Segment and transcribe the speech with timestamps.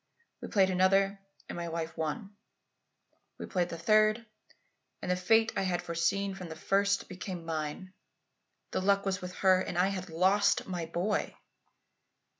[0.41, 2.35] We played another and my wife won.
[3.37, 4.25] We played the third
[4.99, 7.93] and the fate I had foreseen from the first became mine.
[8.71, 11.35] The luck was with her, and I had lost my boy!"